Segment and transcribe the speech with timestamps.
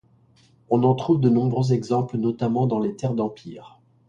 [0.71, 3.79] On en trouve de nombreux exemples notamment dans les terres d'Empire.